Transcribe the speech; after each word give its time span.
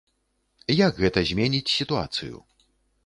Як 0.87 0.93
гэта 1.03 1.19
зменіць 1.33 1.73
сітуацыю? 1.77 2.35